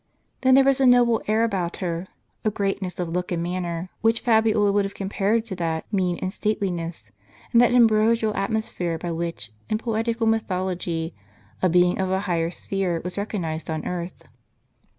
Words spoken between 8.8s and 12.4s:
by which, in poetical mythology, a being of a